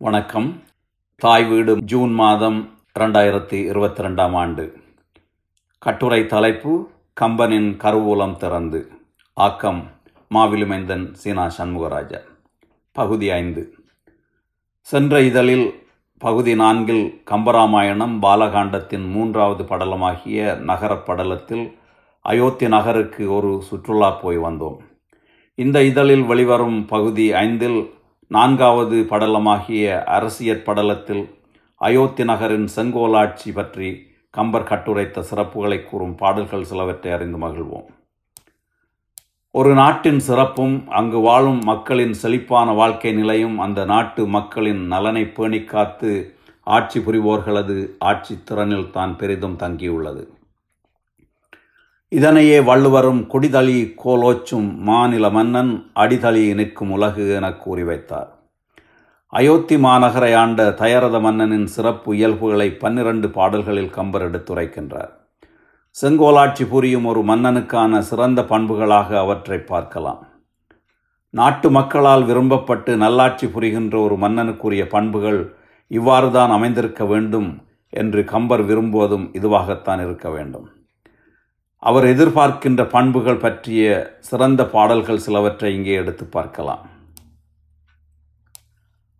[0.00, 0.62] வணக்கம்.
[1.16, 4.76] தாய் வீடு ஜூன் மாதம் ரெண்டாயிரத்தி இருபத்தி ரெண்டாம் ஆண்டு.
[5.78, 6.88] கட்டுரை தலைப்பு
[7.20, 8.90] கம்பனின் கருவூலம் திறந்து.
[9.34, 9.90] ஆக்கம்
[10.34, 12.18] மாவிலுமைந்தன் சீனா சண்முகராஜா
[12.92, 13.74] பகுதி ஐந்து.
[14.80, 15.86] சென்ற இதழில்
[16.18, 21.74] பகுதி நான்கில் கம்பராமாயணம் பாலகாண்டத்தின் மூன்றாவது படலமாகிய நகரப் படலத்தில்
[22.20, 24.76] அயோத்தி நகருக்கு ஒரு சுற்றுலா போய் வந்தோம்.
[25.54, 27.96] இந்த இதழில் வெளிவரும் பகுதி ஐந்தில்
[28.28, 31.34] நான்காவது படலமாகிய அரசியற் படலத்தில்
[31.76, 37.84] அயோத்தி நகரின் செங்கோலாட்சி பற்றி கம்பர் கட்டுரைத்த சிறப்புகளை கூறும் பாடல்கள் சிலவற்றை அறிந்து மகிழ்வோம்.
[39.50, 46.34] ஒரு நாட்டின் சிறப்பும் அங்கு வாழும் மக்களின் செழிப்பான வாழ்க்கை நிலையும் அந்த நாட்டு மக்களின் நலனை பேணிக் காத்து
[46.62, 50.37] ஆட்சி புரிவோர்களது ஆட்சி திறனில் தான் பெரிதும் தங்கியுள்ளது.
[52.12, 58.30] இதனையே வள்ளுவரும் குடிதளி கோலோச்சும் மாநில மன்னன் அடிதளி நிற்கும் உலகு என கூறி வைத்தார்
[59.32, 65.10] அயோத்தி மாநகரை ஆண்ட தயரத மன்னனின் சிறப்பு இயல்புகளை பன்னிரண்டு பாடல்களில் கம்பர் எடுத்துரைக்கின்றார்.
[65.96, 70.22] செங்கோலாட்சி புரியும் ஒரு மன்னனுக்கான சிறந்த பண்புகளாக அவற்றை பார்க்கலாம்.
[71.30, 75.40] நாட்டு மக்களால் விரும்பப்பட்டு நல்லாட்சி புரிகின்ற ஒரு மன்னனுக்குரிய பண்புகள்
[75.90, 77.50] இவ்வாறுதான் அமைந்திருக்க வேண்டும்
[77.92, 80.68] என்று கம்பர் விரும்புவதும் இதுவாகத்தான் இருக்க வேண்டும்.
[81.82, 83.88] அவர் எதிர்பார்க்கின்ற பண்புகள் பற்றிய
[84.28, 86.82] சிறந்த பாடல்கள் சிலவற்றை இங்கே எடுத்து பார்க்கலாம்.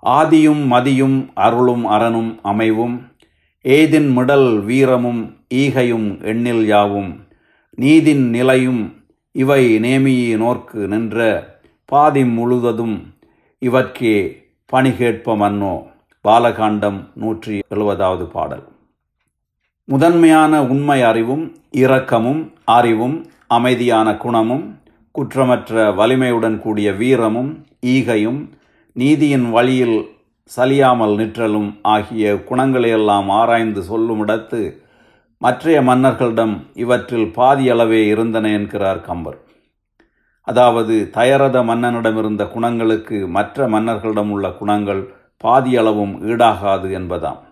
[0.03, 2.97] ஆதியும் மதியும் அருளும் அரணும் அமைவும்
[3.65, 5.23] ஏதின் மிடல் வீரமும்
[5.55, 7.13] ஈகையும் எண்ணில் யாவும்
[7.79, 8.83] நீதின் நிலையும்
[9.33, 11.27] இவை நேமியி நோர்க்கு நின்ற
[11.85, 12.97] பாதி முழுவதும்
[13.63, 14.17] இவற்கே
[14.73, 15.75] பணி கேட்ப மன்னோ.
[16.25, 18.65] பாலகாண்டம் நூற்றி எழுபதாவது பாடல்.
[19.89, 21.45] முதன்மையான உண்மை அறிவும்
[21.83, 23.15] இரக்கமும் அறிவும்
[23.47, 24.67] அமைதியான குணமும்
[25.15, 27.49] குற்றமற்ற வலிமையுடன் கூடிய வீரமும்
[27.87, 28.41] ஈகையும்
[28.93, 29.97] நீதியின் வழியில்
[30.57, 34.61] சலியாமல் நிற்றலும் ஆகிய குணங்களையெல்லாம் ஆராய்ந்து சொல்லுமிடத்து
[35.39, 39.41] மற்றைய மன்னர்களிடம் இவற்றில் பாதியளவே இருந்தன என்கிறார் கம்பர்.
[40.49, 45.03] அதாவது தயரத மன்னனிடமிருந்த குணங்களுக்கு மற்ற மன்னர்களிடம் உள்ள குணங்கள்
[45.45, 47.43] பாதியளவும் ஈடாகாது என்பதாம்.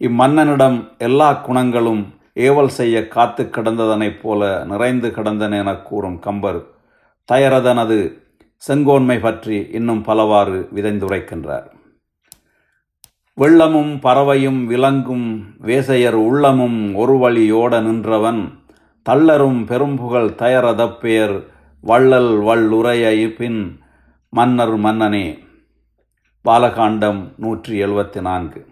[0.00, 6.60] இம்மன்னனிடம் எல்லா குணங்களும் ஏவல் செய்ய காத்து கிடந்ததனைப் போல நிறைந்து கிடந்தன என கூறும் கம்பர்.
[7.32, 7.98] தயரதனது
[8.68, 11.66] செங்கோன்மை பற்றி இன்னும் பலவாறு விதைந்துரைக்கின்றார்.
[13.36, 18.58] வெள்ளமும் பறவையும் விலங்கும் வேசையர் உள்ளமும் ஒரு வழியோட நின்றவன்
[19.02, 21.46] தள்ளரும் பெரும்புகழ் தயரதப்பேர்
[21.80, 23.80] வள்ளல் வள்ளுரையை பின்
[24.28, 25.38] மன்னர் மன்னனே.
[26.44, 28.66] பாலகாண்டம் நூற்றி எழுபத்தி நான்கு.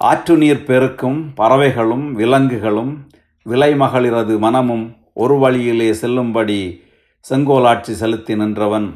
[0.00, 2.90] ஆற்று நீர் பெருக்கும் பறவைகளும் விலங்குகளும்
[3.46, 6.58] விலைமகளிரது மனமும் ஒரு வழியிலே செல்லும்படி
[7.24, 8.88] செங்கோலாட்சி செலுத்தி நின்றவன்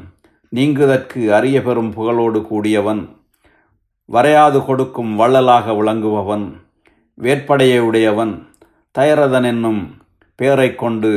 [0.49, 3.01] நீங்குதற்கு அரிய பெறும் புகழோடு கூடியவன்
[4.09, 6.45] வரையாது கொடுக்கும் வள்ளலாக விளங்குபவன்
[7.17, 8.33] வேட்படையை உடையவன்
[8.97, 9.81] தயரதன் என்னும்
[10.35, 11.11] பெயரை கொண்டு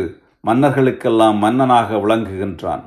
[0.47, 2.83] மன்னர்களுக்கெல்லாம் மன்னனாக விளங்குகின்றான்.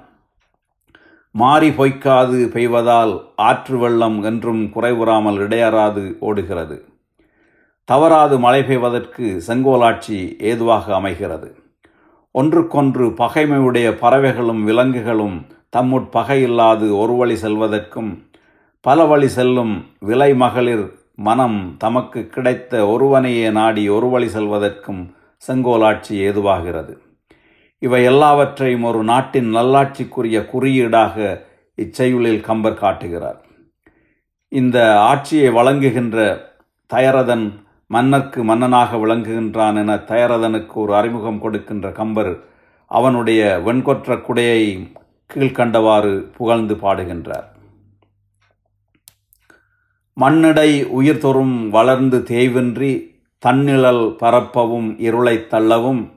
[1.40, 6.78] மாறி பொய்க்காது பெய்வதால் ஆற்று வெள்ளம் என்றும் குறைவுறாமல் இடையறாது ஓடுகிறது.
[7.90, 11.50] தவறாது மழை பெய்வதற்கு செங்கோலாட்சி ஏதுவாக அமைகிறது.
[12.32, 15.38] ஒன்றுக்கொன்று பகைமையுடைய பறவைகளும் விலங்குகளும்
[15.78, 18.12] தம்முட் பகையில்லாது ஒரு வழி செல்வதற்கும்
[18.82, 25.04] பல வழி செல்லும் விலை மகளிர் மனம் தமக்கு கிடைத்த ஒருவனையே நாடி ஒரு வழி செல்வதற்கும்
[25.48, 26.94] செங்கோலாட்சி ஏதுவாகிறது.
[27.80, 31.46] இவை எல்லாவற்றையும் ஒரு நாட்டின் நல்லாட்சிக்குரிய குறியீடாக
[31.76, 33.46] இச்செயுளில் கம்பர் காட்டுகிறார்.
[34.48, 36.48] இந்த ஆட்சியை வழங்குகின்ற
[36.94, 42.44] தயரதன் மன்னர்க்கு மன்னனாக விளங்குகின்றான் என தயரதனுக்கு ஒரு அறிமுகம் கொடுக்கின்ற கம்பர்
[42.88, 44.92] அவனுடைய வெண்கொற்ற குடையை
[45.34, 47.56] கீழ்கண்டவாறு புகழ்ந்து பாடுகின்றார்.
[50.20, 56.12] மண்ணிடை உயிர் தொறும் வளர்ந்து தேய்வின்றி தன்னிழல் பரப்பவும் இருளைத் தள்ளவும்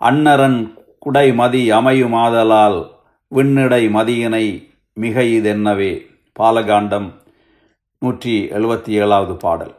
[0.00, 2.88] அன்னரன் குடைமதி அமையுமாதலால்
[3.28, 6.00] விண்ணிடை மதியினை மிக இதென்னவே
[6.40, 7.08] பாலகாண்டம்
[7.98, 9.74] நூற்றி எழுபத்தி ஏழாவது பாடல்.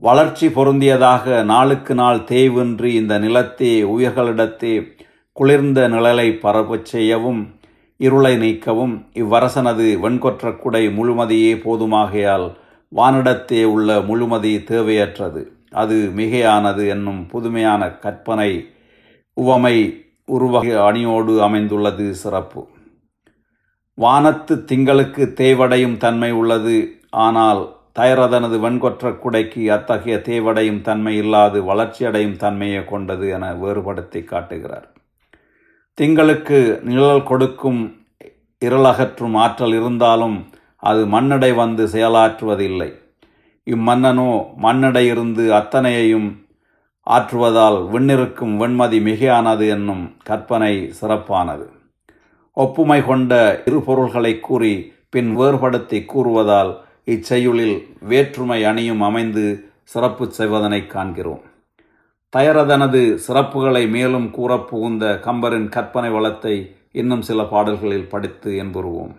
[0.00, 4.74] வளர்ச்சி பொருந்தியதாக நாளுக்கு நாள் தேய்வின்றி இந்த நிலத்தே உயர்களிடத்தே
[5.32, 7.54] குளிர்ந்த நிழலை பரவச் செய்யவும்
[7.96, 12.54] இருளை நீக்கவும் இவ்வரசனது வெண்கொற்ற குடை முழுமதியே போதுமாகையால்
[12.96, 15.42] வானிடத்தே உள்ள முழுமதி தேவையற்றது.
[15.70, 18.68] அது மிகையானது என்னும் புதுமையான கற்பனை
[19.34, 22.66] உவமை உருவக அணியோடு அமைந்துள்ளது சிறப்பு.
[23.94, 27.02] வானத்து திங்களுக்கு தேவடையும் தன்மை உள்ளது.
[27.10, 34.88] ஆனால் தயரதனது வெண்கொற்ற குடைக்கு அத்தகைய தேவடையும் தன்மை இல்லாது வளர்ச்சியடையும் தன்மையை கொண்டது என வேறுபடுத்தி காட்டுகிறார்.
[35.94, 38.04] திங்களுக்கு நிழல் கொடுக்கும்
[38.64, 42.92] இருளகற்றும் ஆற்றல் இருந்தாலும் அது மண்ணடை வந்து செயலாற்றுவதில்லை.
[43.66, 46.43] இம்மன்னனோ மண்ணடை இருந்து அத்தனையையும்
[47.06, 51.66] ஆற்றுவதால் விண்ணிருக்கும் வெண்மதி மிகையானது என்னும் கற்பனை சிறப்பானது.
[52.56, 56.72] ஒப்புமை கொண்ட இரு பொருள்களை கூறி பின் வேறுபடுத்தி கூறுவதால்
[57.06, 59.44] இச்செயுளில் வேற்றுமை அணியும் அமைந்து
[59.82, 61.42] சிறப்பு செய்வதனை காண்கிறோம்.
[62.36, 66.54] தயரதனது சிறப்புகளை மேலும் கூற புகுந்த கம்பரின் கற்பனை வளத்தை
[66.92, 69.12] இன்னும் சில பாடல்களில் படித்து என்புருவோம்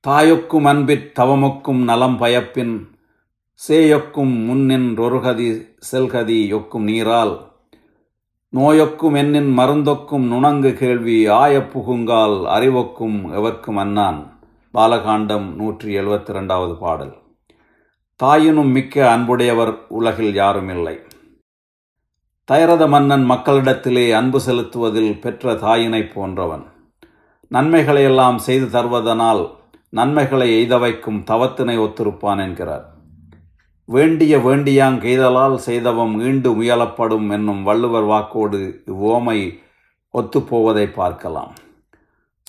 [0.00, 2.74] தாயொக்கும் அன்பிற் தவமொக்கும் நலம் பயப்பின்
[3.54, 7.52] சேயொக்கும் முன்னின்றொருகதி செல்கதி யொக்கும் நீரால்.
[8.56, 14.40] நோயொக்கும் என்னின் மருந்தொக்கும் நுணங்கு கேள்வி ஆயப்புகுங்கால் அறிவொக்கும் எவர்க்கும் அன்னான்.
[14.74, 17.14] பாலகாண்டம் நூற்றி எழுபத்தி ரெண்டாவது பாடல்.
[18.22, 20.96] தாயினும் மிக்க அன்புடையவர் உலகில் யாருமில்லை.
[22.44, 26.64] தயரத மன்னன் மக்களிடத்திலே அன்பு செலுத்துவதில் பெற்ற தாயினைப் போன்றவன்.
[27.52, 29.50] நன்மைகளையெல்லாம் செய்து தருவதனால்
[29.88, 32.92] நன்மைகளை எய்த வைக்கும் தவத்தினை ஒத்திருப்பான் என்கிறார்.
[33.88, 38.60] வேண்டிய வேண்டியாங் கெய்தலால் செய்தவம் ஈண்டு முயலப்படும் என்னும் வள்ளுவர் வாக்கோடு
[38.92, 39.40] இவ்வோமை
[40.14, 41.52] ஒத்துப்போவதை பார்க்கலாம்.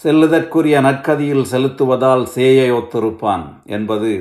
[0.04, 4.12] செல்லுதற்குரிய நற்கதியில் செலுத்துவதால் சேயை ஒத்திருப்பான் என்பது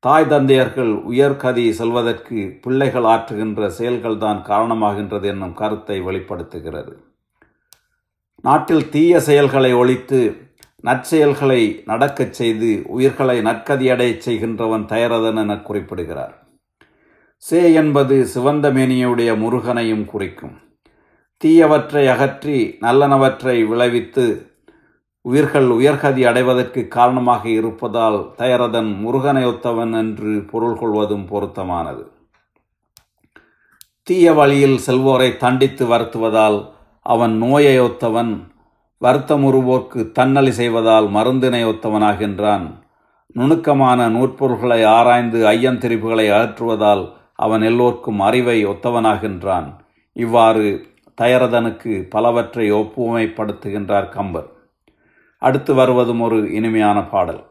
[0.00, 6.96] தாய் தந்தையர்கள் உயர்கதி செல்வதற்கு பிள்ளைகள் ஆற்றுகின்ற செயல்கள்தான் காரணமாகின்றது என்னும் கருத்தை வெளிப்படுத்துகிறது.
[8.40, 10.20] நாட்டில் தீய செயல்களை ஒழித்து
[10.84, 16.36] நற்செயல்களை நடக்கச் செய்து உயிர்களை நற்கதியடையச் செய்கின்றவன் தயரதன் என குறிப்பிடுகிறார்.
[17.42, 20.56] சே என்பது சிவந்த மேனியுடைய முருகனையும் குறிக்கும்.
[21.40, 24.24] தீயவற்றை அகற்றி நல்லனவற்றை விளைவித்து
[25.24, 32.02] உயிர்கள் உயர்கதி அடைவதற்கு காரணமாக இருப்பதால் தயரதன் முருகனை ஒத்தவன் என்று பொருள் கொள்வதும் பொருத்தமானது.
[34.02, 36.58] தீய வழியில் செல்வோரை தண்டித்து வருத்துவதால்
[37.02, 38.32] அவன் நோயை ஒத்தவன்
[39.02, 42.66] வருத்தமுறுவோர்க்கு தன்னலி செய்வதால் மருந்தினை ஒத்தவனாகின்றான்
[43.36, 47.04] நுணுக்கமான நூற்பொருள்களை ஆராய்ந்து ஐயந்திரிப்புகளை அகற்றுவதால்
[47.38, 49.68] அவன் எல்லோர்க்கும் அறிவை ஒத்தவனாகின்றான்.
[50.12, 50.62] இவ்வாறு
[51.20, 54.48] தயரதனுக்கு பலவற்றை ஒப்புமைப்படுத்துகின்றார் கம்பர்.
[55.38, 57.42] அடுத்து வருவதும் ஒரு இனிமையான பாடல்.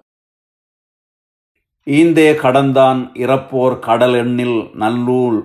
[1.86, 5.38] ஈந்தே கடந்தான் இறப்போர் கடல் எண்ணில் நல்லூல்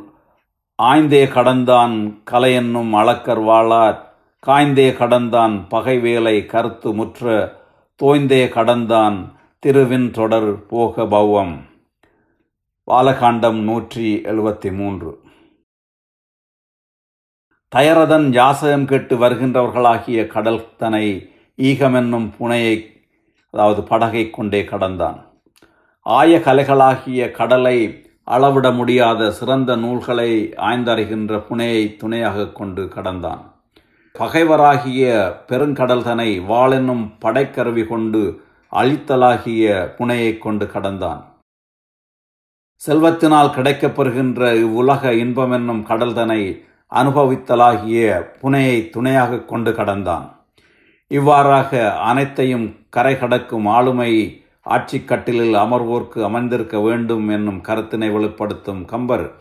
[0.82, 3.98] ஆய்ந்தே கடந்தான் கலை என்னும் அளக்கர் வாழார்.
[4.46, 7.52] காய்ந்தே கடந்தான் பகைவேலை கருத்து முற்ற.
[8.02, 11.54] தோய்ந்தே கடந்தான் திருவின் தொடர் போக பௌவம்.
[12.90, 15.10] பாலகாண்டம் நூற்றி எழுபத்தி மூன்று
[17.70, 23.04] தயரதன் யாசகம் கேட்டு வருகின்றவர்களாகிய கடல் தனை ஈகமென்னும் புனையை
[23.50, 25.18] அதாவது படகை கொண்டே கடந்தான்.
[26.02, 33.42] ஆய கலைகளாகிய கடலை அளவிட முடியாத சிறந்த நூல்களை ஆய்ந்தறிகின்ற புனையை துணையாக கொண்டு கடந்தான்.
[34.12, 35.02] பகைவராகிய
[35.48, 38.42] பெருங்கடல் தனை வாளென்னும் படைக்கருவி கொண்டு
[38.72, 41.31] அழித்தலாகிய புனையை கொண்டு கடந்தான்.
[42.84, 46.38] செல்வத்தினால் கிடைக்கப்பெறுகின்ற இவ்வுலக இன்பம் என்னும் கடல் தனை
[46.92, 47.98] அனுபவித்தலாகிய
[48.40, 50.24] புனையை துணையாக கொண்டு கடந்தான்.
[51.06, 54.10] இவ்வாறாக அனைத்தையும் கரை கடக்கும் ஆளுமை
[54.62, 59.32] ஆட்சி கட்டிலில் அமர்வோர்க்கு அமர்ந்திருக்க வேண்டும் என்னும் கருத்தினை வெளிப்படுத்தும் கம்பர்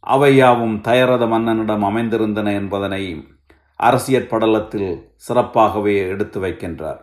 [0.00, 3.02] அவையாவும் தயரத மன்னனிடம் அமைந்திருந்தன என்பதனை
[3.76, 4.90] அரசியற் படலத்தில்
[5.28, 7.00] சிறப்பாகவே எடுத்து வைக்கின்றார்.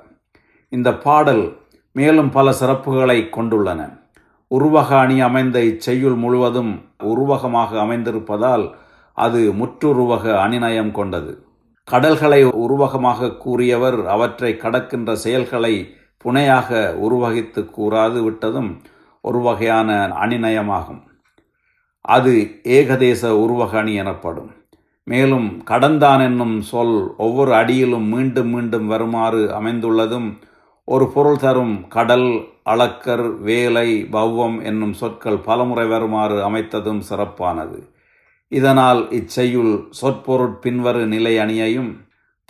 [0.70, 1.44] இந்த பாடல்
[1.92, 3.82] மேலும் பல சிறப்புகளை கொண்டுள்ளன.
[4.52, 6.72] உருவக அணி அமைந்த இச்செய்யுள் முழுவதும்
[7.04, 8.66] உருவகமாக அமைந்திருப்பதால்
[9.18, 11.32] அது முற்றுருவக அணிநயம் கொண்டது.
[11.88, 15.74] கடல்களை உருவகமாக கூறியவர் அவற்றை கடக்கின்ற செயல்களை
[16.26, 18.72] புனையாக உருவகித்து கூறாது விட்டதும்
[19.22, 19.90] ஒரு வகையான
[20.24, 21.02] அணிநயமாகும்.
[22.06, 22.34] அது
[22.78, 24.52] ஏகதேச உருவக அணி எனப்படும்.
[25.08, 30.30] மேலும் கடந்தான் என்னும் சொல் ஒவ்வொரு அடியிலும் மீண்டும் மீண்டும் வருமாறு அமைந்துள்ளதும்
[30.86, 32.30] ஒரு பொருள் தரும் கடல்
[32.66, 37.80] அளக்கர் வேலை பவ்வம் என்னும் சொற்கள் பலமுறை வருமாறு அமைத்ததும் சிறப்பானது.
[38.48, 41.92] இதனால் இச்செய்யுள் சொற்பொருட்பின்வரு நிலை அணியையும்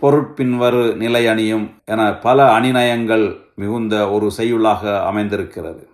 [0.04, 5.88] பொருட்பின்வரு நிலை அணியும் என பல அணிநயங்கள் மிகுந்த ஒரு செய்யுளாக அமைந்திருக்கிறது.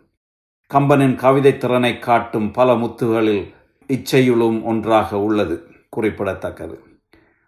[0.73, 3.43] கம்பனின் கவிதை திறனை காட்டும் பல முத்துகளில்
[3.89, 6.83] இச்செய்யுளும் ஒன்றாக உள்ளது குறிப்பிடத்தக்கது.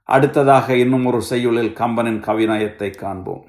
[0.03, 3.45] அடுத்ததாக இன்னும் ஒரு செய்யுளில் கம்பனின் கவிநயத்தை காண்போம்.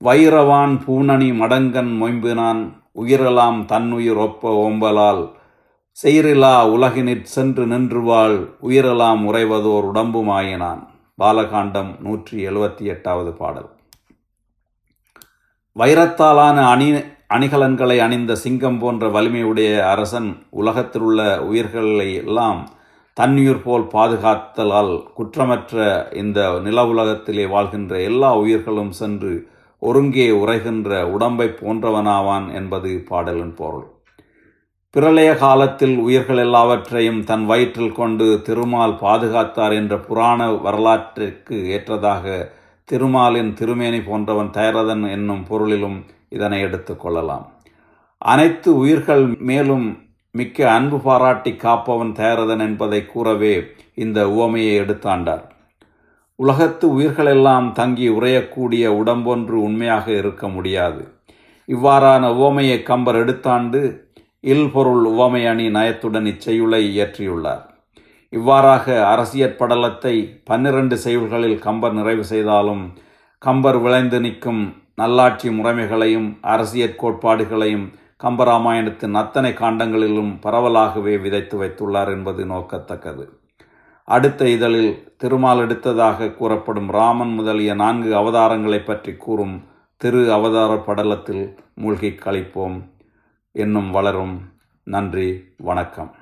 [0.00, 2.60] வைரவான் பூனணி மடங்கன் மொயம்பினான்
[3.02, 5.22] உயிரலாம் தன்னுயிர் ஒப்ப ஓம்பலால்.
[5.96, 8.36] செயிரிலா உலகினிற் சென்று நின்று வாழ்
[8.68, 10.82] உயிரெல்லாம் உறைவதோர் உடம்புமாயினான்.
[11.18, 13.68] பாலகாண்டம் நூற்றி எழுபத்தி எட்டாவது பாடல்.
[15.76, 16.88] வைரத்தாலான அணி
[17.36, 22.60] அணிகலன்களை அணிந்த சிங்கம் போன்ற வலிமையுடைய அரசன் உலகத்திலுள்ள உயிர்களை எல்லாம்
[23.16, 25.76] தன்னுயிர் போல் பாதுகாத்தலால் குற்றமற்ற
[26.22, 29.34] இந்த நில உலகத்திலே வாழ்கின்ற எல்லா உயிர்களும் சென்று
[29.82, 33.86] ஒருங்கே உரைகின்ற உடம்பை போன்றவனாவான் என்பது பாடலின் பொருள்.
[34.90, 42.52] பிரளய காலத்தில் உயிர்கள் எல்லாவற்றையும் தன் வயிற்றில் கொண்டு திருமால் பாதுகாத்தார் என்ற புராண வரலாற்றிற்கு ஏற்றதாக
[42.84, 47.46] திருமாலின் திருமேனி போன்றவன் தயரதன் என்னும் பொருளிலும் இதனை எடுத்துக்கொள்ளலாம்
[48.18, 49.86] அனைத்து உயிர்கள் மேலும்
[50.30, 53.54] மிக்க அன்பு பாராட்டி காப்பவன் தயரதன் என்பதை கூறவே
[53.94, 55.55] இந்த உவமையை எடுத்தாண்டார்.
[56.38, 61.02] உலகத்து உயிர்களெல்லாம் தங்கி உறையக்கூடிய உடம்பொன்று உண்மையாக இருக்க முடியாது.
[61.68, 63.80] இவ்வாறான உவமையை கம்பர் எடுத்தாண்டு
[64.40, 67.64] இல்பொருள் உவமை அணி நயத்துடன் இச்செயுளை இயற்றியுள்ளார்.
[68.32, 70.14] இவ்வாறாக அரசியற் படலத்தை
[70.44, 72.84] பன்னிரண்டு செய்யுள்களில் கம்பர் நிறைவு செய்தாலும்
[73.38, 74.62] கம்பர் விளைந்து நிற்கும்
[74.94, 77.86] நல்லாட்சி முறைமைகளையும் அரசியற் கோட்பாடுகளையும்
[78.24, 83.24] கம்பராமாயணத்தின் அத்தனை காண்டங்களிலும் பரவலாகவே விதைத்து வைத்துள்ளார் என்பது நோக்கத்தக்கது.
[84.08, 89.64] அடுத்த இதழில் திருமால் எடுத்ததாக கூறப்படும் ராமன் முதலிய நான்கு அவதாரங்களை பற்றி கூறும்
[89.96, 92.90] திரு அவதார படலத்தில் மூழ்கி கழிப்போம்
[93.52, 94.40] என்னும் வளரும்.
[94.82, 95.44] நன்றி.
[95.56, 96.14] வணக்கம்.